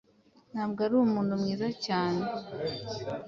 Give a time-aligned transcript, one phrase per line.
[0.51, 2.23] Ntabwo ari umuntu mwiza cyane